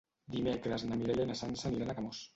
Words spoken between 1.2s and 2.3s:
i na Sança aniran a Camós.